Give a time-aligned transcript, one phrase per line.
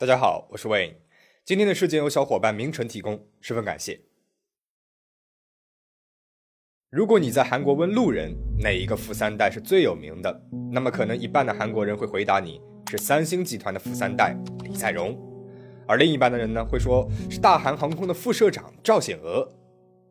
[0.00, 0.94] 大家好，我是 Wayne。
[1.44, 4.00] 今天的事件由小伙伴明晨提供，十分感谢。
[6.88, 10.40] 如果你在韩国问路人哪一个富三代是最有名的，
[10.70, 15.18] 那么可能一半的韩国人会回答你是三星集团的富三代李在镕，
[15.84, 19.52] 而另一半的人呢会说是大韩航空的副社长赵显娥。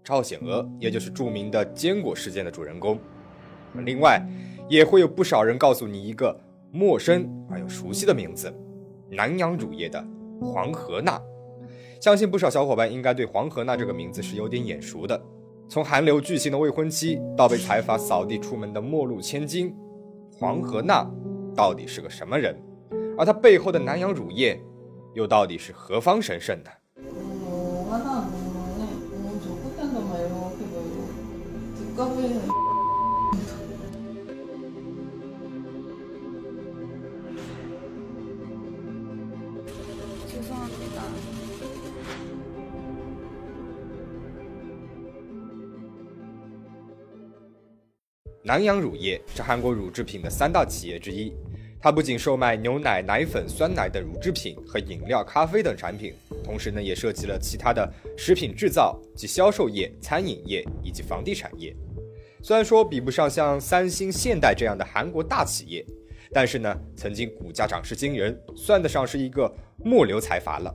[0.04, 3.00] 赵显娥也就是著名的坚果事件的主人公。
[3.86, 4.22] 另外，
[4.68, 6.38] 也会有不少人告诉你一个
[6.74, 8.54] 陌生而又熟悉的名字。
[9.10, 10.04] 南洋乳业的
[10.42, 11.22] 黄河娜，
[12.02, 15.22] 相信不少小伙伴应该对黄河娜这个名字是有点眼熟的。
[15.70, 19.76] 从韩流巨星的未婚妻到被财阀扫地出门的末路千金，
[20.32, 21.06] 黄河娜
[21.56, 22.56] 到底是个什么人？
[23.18, 24.62] 而她背后的南洋乳业
[25.14, 26.70] 又到底是何方神圣呢？
[48.48, 51.34] 南洋乳业是韩国乳制品的三大企业之一，
[51.82, 56.14] 它不仅售卖牛奶、奶粉、酸奶等乳制品和饮料、咖啡等产品，
[56.46, 61.76] 同时呢也涉及了其他的食品制造及销售业、餐饮业以及房地产业。
[62.42, 65.86] 虽然说比不上像三星、现代这样的韩国大企业，
[66.32, 69.54] 但是呢曾经股价涨势惊人，算得上是一个
[69.84, 70.74] 末流财阀了。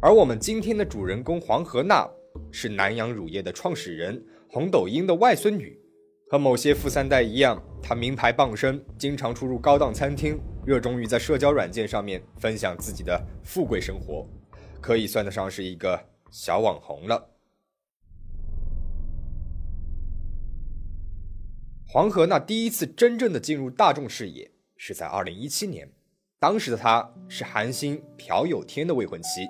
[0.00, 2.08] 而我们今天的主人公黄河娜
[2.50, 5.78] 是南洋乳业的创始人洪斗英的外孙女。
[6.32, 14.26] 和某些富三代一样，他名牌傍身，经常出入高档餐厅，热衷于在社交软件上面分享自己的富贵生活，
[14.80, 17.28] 可以算得上是一个小网红了。
[21.86, 25.86] 黄河娜第一次真正的进入大众视野是在二零一七年，
[26.38, 29.46] 当时的她是韩星朴有天的未婚妻，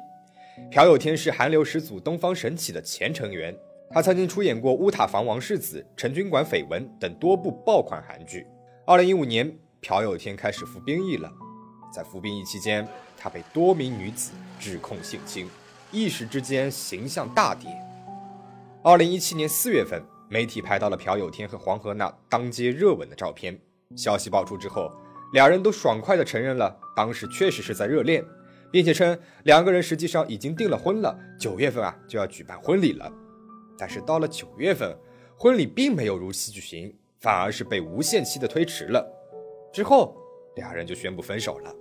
[0.68, 3.56] 朴有天是韩流始祖东方神起的前成员。
[3.94, 8.46] 他曾经出演过《乌塔房王世子》《陈军馆绯闻》等多部爆款韩剧。
[8.86, 11.30] 二零一五年，朴有天开始服兵役了。
[11.94, 12.88] 在服兵役期间，
[13.18, 15.46] 他被多名女子指控性侵，
[15.90, 17.68] 一时之间形象大跌。
[18.82, 23.60] 二零一七年四月份，媒体拍到了朴有天和黄河娜当街热吻的照片。
[23.94, 24.90] 消息爆出之后，
[25.34, 28.24] 两人都爽快地承认了当时确实是在热恋，
[28.70, 33.12] 并且称两个人实际上已经订了婚了，九月份啊就要举办婚礼了。
[33.82, 34.96] 但是到了九月份，
[35.36, 39.04] 婚礼并没有如期举行，反而是被无限期的推迟了。
[39.72, 40.16] 之后，
[40.54, 41.74] 两人就宣布分手了。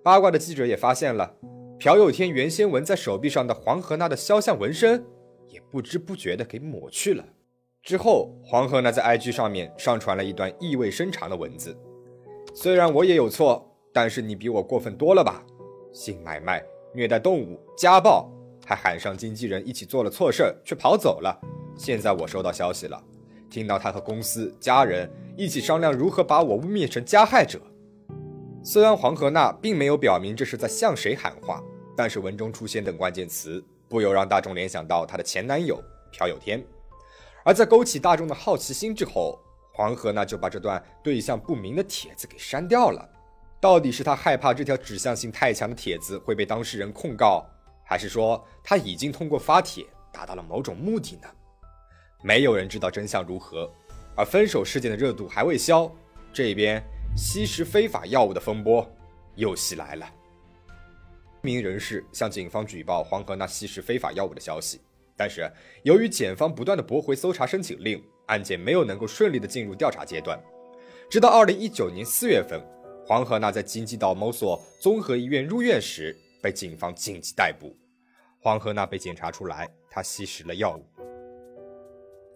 [0.00, 1.34] 八卦的记者也发现了，
[1.76, 5.04] 朴有天原先纹在手臂上的黄河娜的肖像纹身，
[5.48, 7.24] 也不知不觉的给抹去了。
[7.82, 11.76] 之后，黄河娜在 IG 上面上传了一段意味深长的文字
[12.54, 15.44] ：“虽然我也有错，但是你比我过分多了吧？
[15.92, 16.64] 性买卖、
[16.94, 18.30] 虐待动物、家暴。”
[18.66, 21.38] 还喊上经纪人一起做了错事儿，却跑走了。
[21.76, 23.02] 现在我收到消息了，
[23.50, 27.60] 听到他和公司家人一起商量如何把我污蔑成加害者。
[28.62, 31.62] 虽然黄河娜并没有表明这是在向谁喊话，
[31.96, 35.82] 但是文中出现等关键词，不由让大众联想到她的前男友
[36.12, 36.64] 朴有天。
[37.44, 39.38] 而在勾起大众的好奇心之后，
[39.72, 43.06] 黄河娜就把这段对象不明的帖子给删掉了。
[43.60, 47.44] 到底是他害怕这条指向性太强的帖子会被当事人控告？
[47.84, 51.28] 还是说他已经通过发帖达到了某种目的呢？
[52.22, 53.70] 没有人知道真相如何。
[54.16, 55.90] 而分手事件的热度还未消，
[56.32, 56.80] 这边
[57.16, 58.88] 吸食非法药物的风波
[59.34, 60.08] 又袭来了。
[61.42, 64.80] 一名人士向警方举报黄河娜吸食非法药物的消息，
[65.16, 65.50] 但是
[65.82, 70.40] 由于检方不断的驳回搜查申请令，案件没有能够顺利的进入调查阶段。
[71.10, 72.62] 直到二零一九年四月份，
[73.04, 76.16] 黄河娜在京畿道某所综合医院入院时。
[76.44, 77.74] 被警方紧急逮捕，
[78.38, 80.84] 黄河娜被检查出来，她吸食了药物。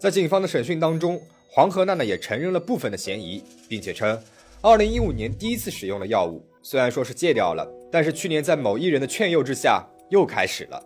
[0.00, 1.20] 在警方的审讯当中，
[1.50, 4.18] 黄河娜呢也承认了部分的嫌疑，并且称，
[4.62, 10.82] 二零一五年第一次使用了药物，虽然说是戒掉了，但是去年在某艺人的劝诱之下又开始了，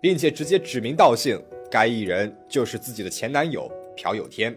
[0.00, 4.52] 并且直接指名道姓，该艺人就是自己的前男友朴有天。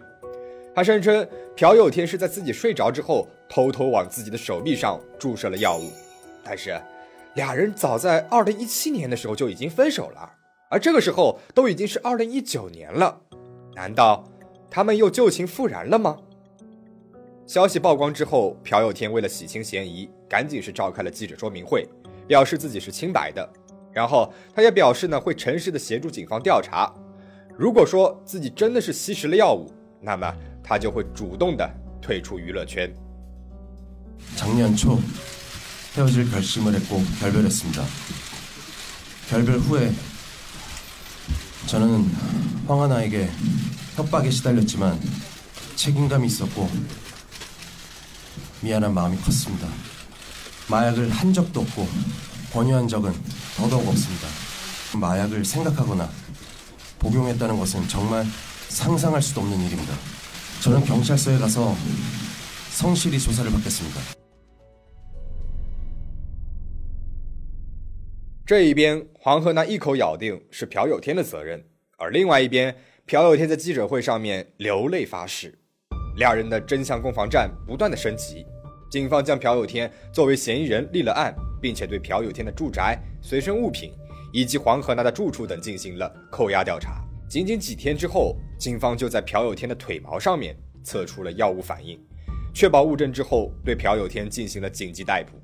[0.74, 1.24] 他声称
[1.54, 5.88] 朴有天是在自己睡着之后，偷偷往自己的手臂上注射了药物，
[6.42, 6.76] 但是。
[7.38, 10.28] 俩人早在二零一七年的时候就已经分手了，
[10.68, 13.16] 而这个时候都已经是二零一九年了，
[13.76, 14.24] 难道
[14.68, 16.18] 他们又旧情复燃了吗？
[17.46, 21.88] 消息曝光之后，朴有天为了洗清嫌疑，赶紧是召开了记者说明会，
[22.26, 23.48] 表示自己是清白的。
[23.92, 26.92] 然后他也表示呢，会诚实的协助警方调查。
[27.56, 29.70] 如果说自己真的是吸食了药物，
[30.00, 31.70] 那么他就会主动的
[32.02, 32.92] 退出娱乐圈。
[34.36, 34.98] 承认错。
[35.98, 37.84] 헤어질 결심을 했고 결별했습니다.
[39.30, 39.92] 결별 후에
[41.66, 42.08] 저는
[42.68, 43.28] 황하나에게
[43.96, 45.00] 협박에 시달렸지만
[45.74, 46.70] 책임감이 있었고
[48.60, 49.66] 미안한 마음이 컸습니다.
[50.68, 51.88] 마약을 한 적도 없고
[52.52, 53.12] 권유한 적은
[53.56, 54.28] 더더욱 없습니다.
[54.94, 56.08] 마약을 생각하거나
[57.00, 58.24] 복용했다는 것은 정말
[58.68, 59.94] 상상할 수도 없는 일입니다.
[60.60, 61.76] 저는 경찰서에 가서
[62.70, 64.27] 성실히 조사를 받겠습니다.
[68.48, 71.62] 这一边，黄河娜一口咬定是朴有天的责任，
[71.98, 72.74] 而另外一边，
[73.04, 75.58] 朴有天在记者会上面流泪发誓。
[76.16, 78.46] 两人的真相攻防战不断的升级，
[78.90, 83.92] 警方将朴有天作为嫌疑人立了案，并且对朴有天的住宅、随身物品
[84.32, 87.04] 以及黄河娜的住处等进行了扣押调查。
[87.28, 92.00] 仅仅几天之后，警方就在朴有天的腿毛上面测出了药物反应，
[92.54, 95.38] 确保物证之后，对朴有天进行了紧急逮捕。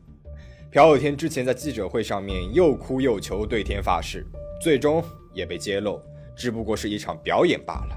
[0.74, 4.26] 朴有天之前在记者会上面又哭又求对天发誓，
[4.60, 5.00] 最终
[5.32, 6.02] 也被揭露，
[6.34, 7.96] 只不过是一场表演罢了。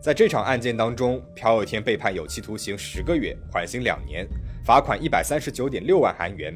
[0.00, 4.26] 在这场案件当中，朴有天被判有期徒刑十个月，缓刑两年，
[4.64, 6.54] 罚款一百三十九点六万韩元；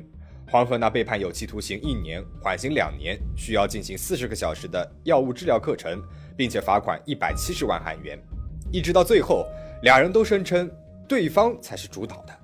[0.51, 6.03] 黄河娜被判有期徒刑一年，缓刑两年，需要进行四十个小时的药物治疗课程，
[6.35, 8.19] 并且罚款一百七十万韩元。
[8.73, 9.47] 一直到最后，
[9.83, 10.71] 两人都声称
[11.07, 12.39] 对方才是主导的。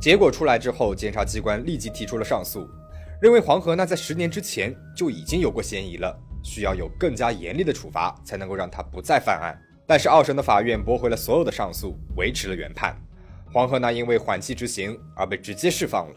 [0.00, 2.66] 结果出来之后，检察机关立即提出了上诉，
[3.20, 9.54] 认为黄河那在十年之前就已经有过嫌疑了，需要有更加严厉的处罚，才能够让他不再犯案。
[9.86, 12.96] 但是二审的法院驳回了所有的上诉，维持了原判。
[13.52, 16.14] 黄河那因为缓期执行而被直接释放了。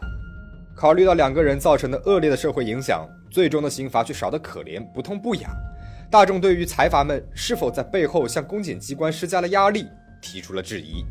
[0.77, 5.51] 考虑到两个人造成的恶劣的社会影响，最终的刑罚却少得可怜，不痛不痒。
[6.09, 9.87] 大众对于财阀们是否在背后向公检机关施加了压力
[10.21, 11.03] 提出了质疑。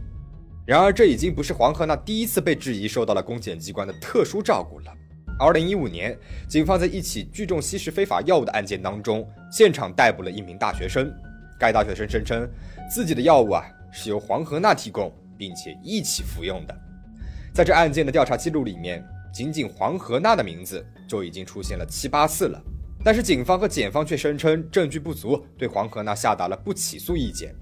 [0.65, 4.93] 然而，这已经不是黄河娜第一次被质疑受到了公检机关的特殊照顾了。
[5.39, 6.17] 二零一五年，
[6.49, 11.13] 警方在一起聚众吸食非法药物的案件当中，现场逮捕了一名大学生。
[11.59, 12.49] 该大学生声称，
[12.89, 16.75] 自己的药物啊是由黄河娜提供，并且一起服用的。
[17.53, 19.05] 在这案件的调查记录里面，
[19.35, 22.63] 仅仅黄河娜的名字就已经出现了七八次了。
[23.05, 27.53] 但是警方和检方却声称证据不足，对黄河娜下达了不起诉意见。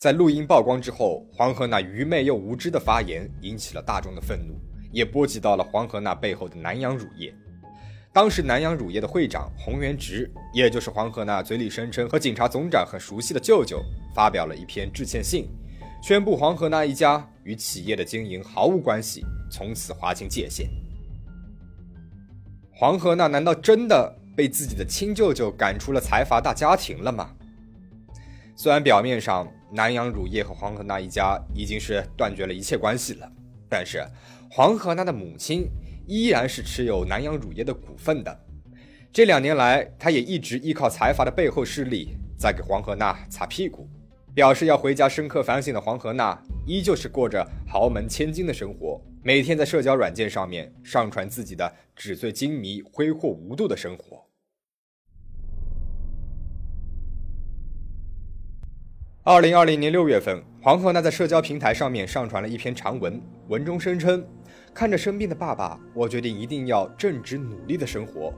[0.00, 4.58] 在录音曝光之后，黄河那愚昧又无知的发言引起了大众的愤怒，
[4.90, 7.34] 也波及到了黄河那背后的南洋乳业。
[8.10, 15.46] 当时，南洋乳业的会长洪元直，也就是黄河那嘴里声称和警察总长很熟悉的舅舅，发表了一篇致歉信，
[16.02, 20.66] 宣布黄河那一家与企业的经营毫无关系，从此划清界限。
[22.72, 27.32] 黄河那难道真的被自己的亲舅舅赶出了财阀大家庭了吗？
[28.56, 33.32] 虽然表面上，南洋乳业和黄河娜一家已经是断绝了一切关系了，
[33.68, 34.04] 但是
[34.50, 35.68] 黄河娜的母亲
[36.06, 38.40] 依然是持有南洋乳业的股份的。
[39.12, 43.88] 这两年来，她也一直依靠财阀的背后势力在给黄河娜擦屁股。
[44.32, 54.24] 表示要回家深刻反省的黄河娜，依旧是过着豪门千金的生活，每天在社交软件上面上传自己的纸醉金迷、挥霍无度的生活。
[59.32, 64.26] 二零二零年六月份，黄河娜在社交平台上面上传了一篇长文，文中声称
[64.74, 68.34] ：“看着生病的爸爸，我决定一定要正直努力的生活。”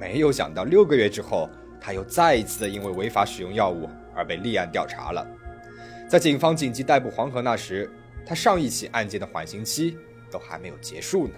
[0.00, 1.48] 没有想到六个月之后，
[1.80, 5.24] 他又再一次的因为违法使用药物而被立案调查了。
[6.08, 7.88] 在警方紧急逮捕黄河娜时，
[8.26, 9.96] 他上一起案件的缓刑期
[10.28, 11.34] 都还没有结束呢。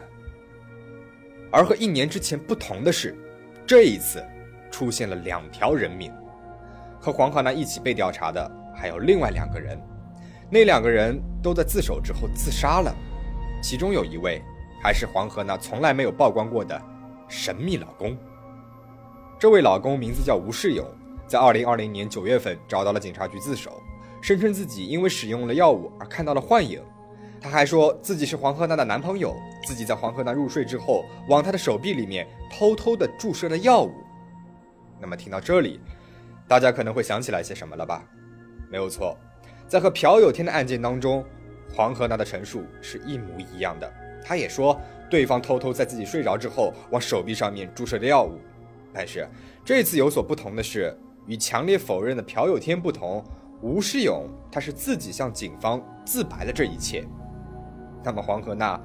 [1.51, 3.15] 而和一年之前不同的是，
[3.67, 4.25] 这一次
[4.71, 6.11] 出现了两条人命，
[6.99, 8.51] 和黄河娜一起被调查的。
[8.79, 9.77] 还有另外两个人，
[10.49, 12.95] 那两个人都在自首之后自杀了，
[13.61, 14.41] 其中有一位
[14.81, 16.81] 还是黄河那从来没有曝光过的
[17.27, 18.17] 神秘老公。
[19.39, 20.87] 这位老公名字叫吴世勇，
[21.27, 23.83] 在二零二零年九月份找到了警察局自首，
[24.23, 26.81] 声称自己因为使用了药物而看到了幻影。
[27.41, 33.93] 他还说自己是黄河娜的男朋友，自己在黄河娜入睡之后往她的手臂里面偷偷的注射了药物。
[35.01, 35.81] 那么听到这里，
[36.49, 38.05] 大家可能会想起来些什么了吧？
[38.71, 39.17] 没有错，
[39.67, 41.25] 在和朴有天的案件当中，
[41.75, 43.93] 黄河娜的陈述是一模一样的。
[44.25, 48.39] 他也说，对方偷偷在自己睡着之后往手臂上面注射的药物。
[48.93, 49.29] 但是
[49.65, 50.95] 这次有所不同的是，
[51.27, 53.25] 与强烈否认的朴有天不同，
[53.63, 57.05] 吴世勇他是自己向警方自白了这一切。
[58.05, 58.81] 那么黄河娜，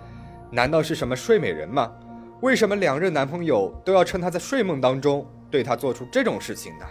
[0.49, 1.91] 难道是什么睡美人吗？
[2.41, 6.85] 为什么两任男朋友都要趁她在睡梦当中对她做出这种事情呢？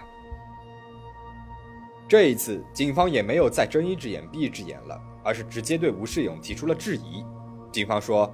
[2.12, 7.24] 这一次，警方也没有再睁一只眼闭一只眼了，而是直接对吴世勇提出了质疑。
[7.72, 8.30] 警方说：“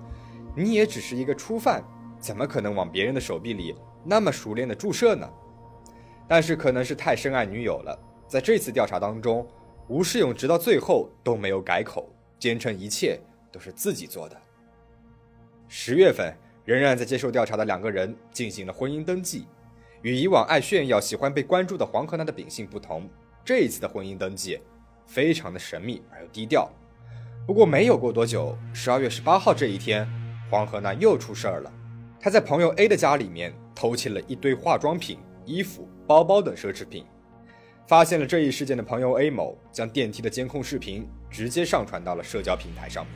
[0.52, 1.85] 你也只是一个初犯，
[2.18, 5.30] 怎么可能往别人的手臂里那么熟练的注射呢？”
[6.26, 9.47] 但是可能是太深爱女友了，在这次调查当中，
[9.87, 13.16] 吴世勇直到最后都没有改口，坚称一切
[13.52, 14.37] 都是自己做的。
[15.68, 19.47] 十月份，仍然在接受调查的两个人进行了婚姻登记。
[20.02, 23.08] 与以往爱炫耀、喜欢被关注的黄河南的秉性不同。
[23.49, 24.61] 这一次的婚姻登记，
[25.07, 26.71] 非常的神秘而又低调。
[27.47, 30.07] 不过没有过多久，十二月十八号这一天，
[30.50, 31.73] 黄河娜又出事儿了。
[32.21, 37.07] 她在朋友 A 的家里面偷窃了一堆化妆品、衣服、包包等奢侈品。
[37.87, 43.14] 发现了这一事件的朋友 A 某，将电梯的监控视频直接上传到了社交平台上面，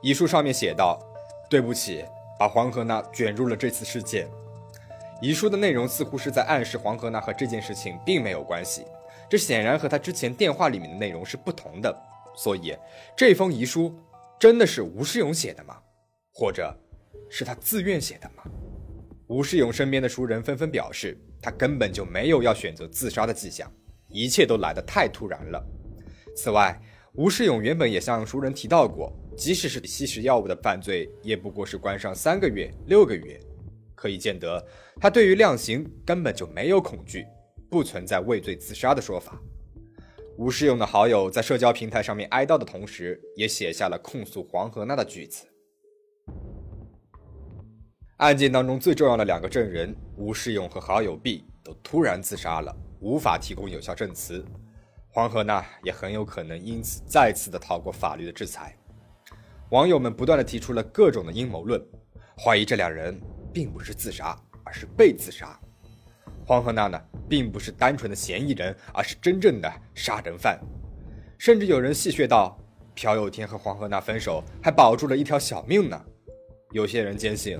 [0.02, 1.00] 遗书上面写道：“
[1.48, 2.04] 对不起。”
[2.39, 4.25] 把黄河娜卷入了这次事件，
[5.21, 8.85] 遗书的内容似乎是在暗示黄河娜和这件事情并没有关系，
[9.29, 11.93] 这显然和他之前电话里面的内容是不同的。
[12.33, 12.73] 所以，
[13.17, 13.93] 这封遗书
[14.39, 15.75] 真的是吴世勇写的吗？
[16.33, 16.73] 或者，
[17.29, 18.43] 是他自愿写的吗？
[19.27, 23.69] 吴世勇身边的熟人纷纷表示，他根本就没有要选择自杀的迹象，
[24.07, 25.61] 一切都来得太突然了。
[26.37, 26.79] 此外，
[27.15, 29.11] 吴世勇原本也向熟人提到过。
[29.39, 33.39] 即使是吸食药物的犯罪，也不过是关上三个月、六个月，
[33.95, 34.61] 可以见得
[34.99, 37.25] 他对于量刑根本就没有恐惧，
[37.69, 39.41] 不存在畏罪自杀的说法。
[40.37, 45.47] 吴世勇的好友在社交平台上面哀悼的同时，也写下了控诉黄河娜的句子。
[48.17, 54.43] 案件当中最重要的两个证人吴世勇和好友 B 都突然自杀了，无法提供有效证词，
[55.07, 58.75] 黄河娜也很有可能因此再次的逃过法律的制裁。
[59.71, 61.79] 网友们不断的提出了各种的阴谋论，
[62.35, 63.19] 怀疑这两人
[63.53, 65.59] 并不是自杀，而是被自杀。
[66.43, 66.99] 黄河娜呢，
[67.29, 70.59] 并不是单纯的嫌疑人，而是真正的杀人犯。
[71.37, 72.57] 甚至有人戏谑道，
[72.95, 76.03] 朴有天和黄河娜分手还保住了一条小命呢。
[76.71, 77.59] 有些人坚信，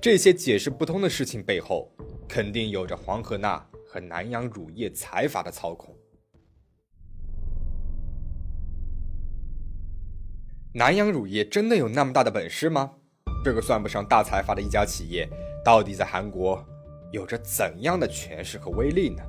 [0.00, 1.90] 这些解释不通的事情背后，
[2.28, 5.92] 肯定有着黄河娜和南洋乳业财阀的操控。
[10.72, 12.92] 南洋乳业真的有那么大的本事吗？
[13.44, 15.28] 这个算不上大财阀的一家企业，
[15.64, 16.64] 到底在韩国
[17.10, 19.20] 有着怎样的权势和威力呢？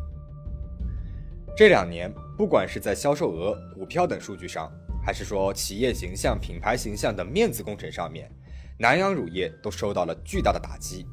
[1.58, 4.72] 这两年，不管是在销售额、股票等数据上，
[5.04, 8.32] 还是说企业形象、品牌形象等面子工程上面，
[8.78, 11.08] 南洋乳业都受到了巨大的打击。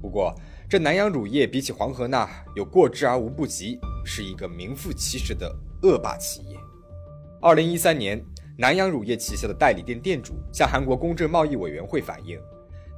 [0.00, 0.34] 不过，
[0.70, 6.56] 这南洋乳业比起黄河那有过之而无不及，是一个名副其实的恶霸企业。
[7.42, 8.24] 二零一三年。
[8.56, 12.38] 南洋乳业旗下的代理店店主向韩国公正贸易委员会反映，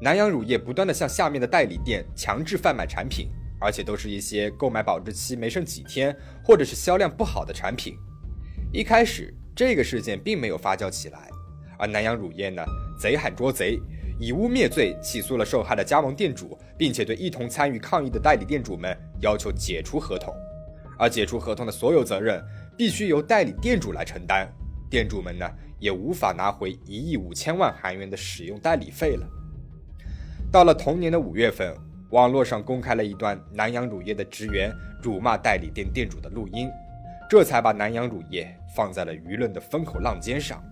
[0.02, 7.96] 南洋乳业不断的向下面的代理店强制贩卖产品，而且都是一些购买保质期没剩几天，或者是销量不好的产品。
[8.70, 11.30] 一开始这个事件并没有发酵起来，
[11.78, 12.62] 而南洋乳业呢，
[13.00, 13.80] 贼喊捉贼，
[14.20, 20.34] 以污蔑罪起诉了受害的加盟店主，并且对一同参与抗议的代理店主们要求解除合同，
[20.98, 22.44] 而解除合同的所有责任
[22.76, 24.46] 必须由代理店主来承担，
[24.90, 29.26] 店主们呢也无法拿回一亿五千万韩元的使用代理费了。
[30.50, 31.76] 到了同年的五月份，
[32.10, 36.68] 网络上公开了一段南洋乳业的职员辱骂代理店店主的录音，
[37.28, 40.62] 这才把南洋乳业放在了舆论的风口浪尖上。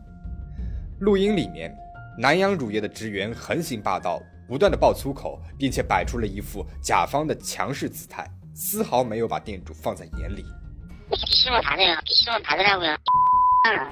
[1.00, 1.74] 录音里面。
[2.16, 10.44] 南洋乳业的职员横行霸道，不断的爆粗口，并且摆出了一副甲方的强势姿态，丝毫没有把店主放在眼里。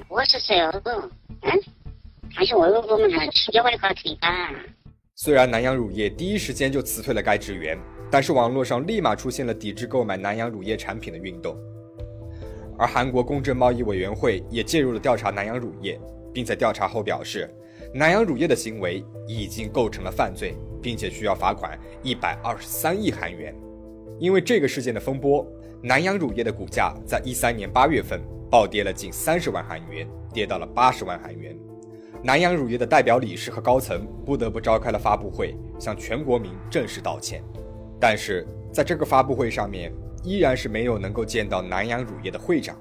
[0.07, 0.59] 我是谁？
[0.59, 1.59] 嗯？
[2.45, 2.67] 是我？
[5.15, 7.75] 虽然南洋乳业第一时间就辞退了该职员，
[8.11, 11.57] 但是网络上立马出现了抵制购买南洋乳业产品的运动。
[12.77, 15.99] 而韩国公正贸易委员会也介入了调查南洋乳业，
[16.31, 17.51] 并在调查后表示，
[17.95, 23.55] 南洋乳业的行为已经构成了犯罪，并且需要罚款一百二十三亿韩元。
[24.19, 25.43] 因为这个事件的风波，
[25.81, 28.21] 南洋乳业的股价在一三年八月份。
[28.53, 31.57] 暴跌了近三十万韩元，跌到了八十万韩元。
[32.21, 37.43] 南洋乳业的代表理事和高层不得不召开了发布会，向全国民正式道歉。
[37.99, 39.91] 但是在这个发布会上面，
[40.23, 42.77] 依然是没有能够见到南洋乳业的会长，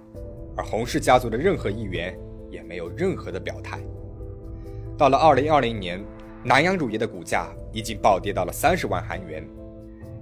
[0.59, 2.15] 而洪氏家族的任何一员
[2.51, 3.81] 也没有任何的表态。
[4.99, 6.05] 到了二零二零年，
[6.45, 9.43] 南洋乳业的股价已经暴跌到了三十万韩元。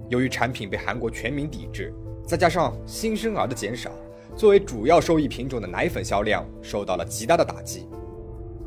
[0.07, 1.93] 由于产品被韩国全民抵制，
[2.25, 3.91] 再加上新生儿的减少，
[4.35, 7.87] 作为主要收益品种的奶粉销量受到了极大的打击。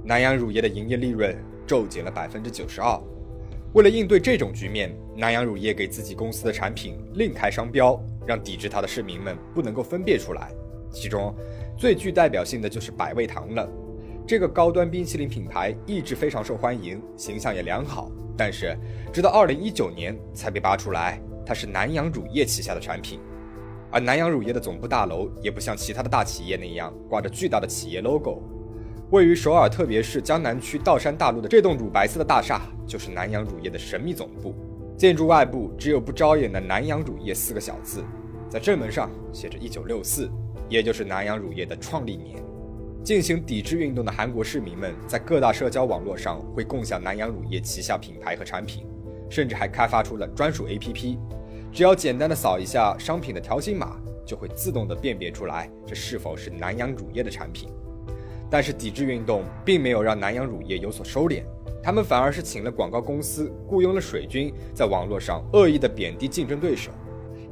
[0.05, 3.01] 南洋乳业的营业利润骤减了百分之九十二。
[3.73, 10.53] 为了应对这种局面，南洋乳业给自己公司的产品另开商标，让抵制它的市民们不能够分辨出来。
[10.93, 11.35] 其中
[11.77, 13.69] 最具代表性的就是百味堂了。
[14.27, 18.11] 这个高端冰淇淋品牌一直非常受欢迎，形象也良好。
[18.37, 18.77] 但是，
[19.13, 23.19] 直到二零一九年才被扒出来，它是南洋乳业旗下的产品。
[23.95, 28.43] 而南洋乳业的总部大楼也不像其他的大企业那样挂着巨大的企业 logo。
[29.13, 34.53] 位于首尔特别市江南区道山大路的这栋乳白色的大厦，就是南洋乳业的神秘总部。
[34.97, 38.03] 建筑外部只有不招眼的“南洋乳业”四个小字，
[38.49, 40.29] 在正门上写着一九六四，
[40.69, 42.43] 也就是南洋乳业的创立年。
[43.05, 48.85] 进行抵制运动的韩国市民们在各大社交网络上会共享南洋乳业旗下品牌和产品，
[49.31, 51.17] 甚至还开发出了专属 APP，
[51.75, 57.69] 只要简单的扫一下商品的条形码，就会自动的辨别出来这是否是南洋乳业的产品。
[58.49, 61.43] 但是抵制运动并没有让南洋乳业有所收敛，
[61.83, 66.93] 他们反而是请了广告公司，雇佣了水军，在网络上恶意的贬低竞争对手，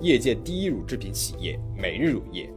[0.00, 2.48] 业界第一乳制品企业每日乳业。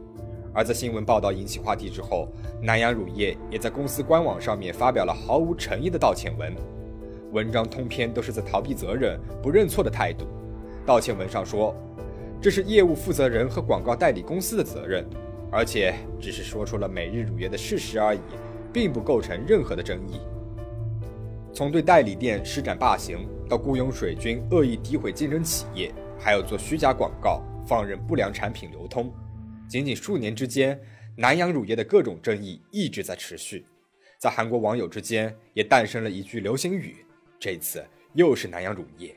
[0.54, 2.28] 而在新闻报道引起话题之后，
[2.62, 6.54] 南洋乳业也在公司官网上面发表了毫无诚意的道歉文，
[7.32, 10.26] 文章通篇都是在逃避责任、不认错的态度。
[10.86, 11.74] 道歉文上说，
[12.40, 15.04] 这是业务负责人和广告代理公司的责任，
[15.50, 18.20] 而且只是说出了每日乳业的事实而已，
[18.72, 20.20] 并不构成任何的争议。
[21.52, 29.12] 从对代理店施展霸行，到雇佣水军恶意诋毁竞争企业，还有做虚假广告、放任不良产品流通。
[29.68, 30.80] 仅仅数年之间，
[31.16, 33.66] 南洋乳业的各种争议一直在持续，
[34.18, 37.04] 在韩国网友之间也诞生了一句流行语，
[37.40, 39.12] 这次又是南洋乳业。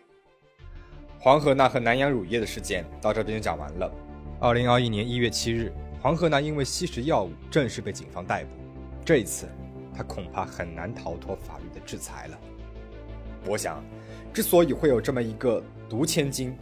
[1.22, 3.92] 黄河娜和南洋乳业的事件到这边就讲完了。
[4.40, 5.70] 二零二一年一月七日，
[6.02, 8.50] 黄河娜因为吸食药物正式被警方逮捕，
[9.04, 9.46] 这一次
[9.94, 12.40] 他恐怕很难逃脱法律的制裁了。
[13.46, 13.84] 我想，
[14.34, 16.56] 之所以会有这么一个毒千金，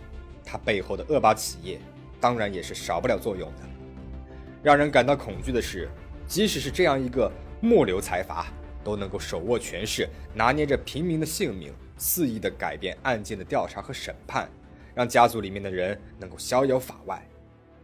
[0.43, 1.80] 它背后的恶霸企业
[2.20, 3.62] 当然也是少不了作用的。
[4.63, 5.88] 让人感到恐惧的是，
[6.26, 8.48] 即使是这样一个末流财阀，
[8.84, 14.50] 都能够手握权势，拿捏着平民的性命，肆意的改变案件的调查和审判，
[14.94, 17.22] 让家族里面的人能够逍遥法外。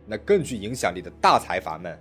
[0.05, 1.97] 那更具影响力的大财阀们，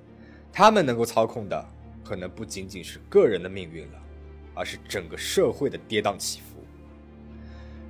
[0.52, 1.64] 他们能够操控的，
[2.04, 4.02] 可能不仅仅是个人的命运了，
[4.54, 6.64] 而是整个社会的跌宕起伏。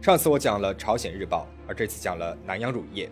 [0.02, 3.10] 上次我讲了朝鲜日报，而这次讲了南洋乳业。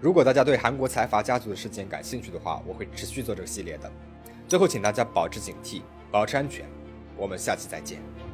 [0.00, 3.88] 如果大家对韩国财阀家族的事件感兴趣的话，我会持续做这个系列的。
[4.48, 6.66] 最后，请大家保持警惕，保持安全。
[7.16, 8.31] 我们下期再见。